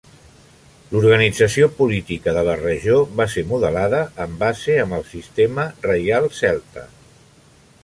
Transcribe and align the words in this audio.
L'organització 0.93 1.67
política 1.81 2.33
de 2.37 2.45
la 2.47 2.55
regió 2.61 2.95
va 3.21 3.29
ser 3.35 3.45
modelada 3.53 4.01
en 4.27 4.35
base 4.41 4.81
amb 4.87 4.99
el 5.01 5.07
sistema 5.13 5.69
reial 5.89 6.29
celta. 6.43 6.89